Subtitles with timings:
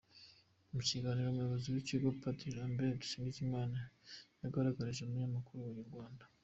[0.73, 3.77] Mu kiganiro n’umuyobozi w’ikigo, Padiri Lambert Dusingizimana,
[4.41, 6.23] yagaragarije umunyamakuru wa Inyarwanda.